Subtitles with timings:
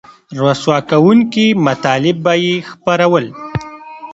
[0.43, 3.25] رسوا کوونکي مطالب به یې خپرول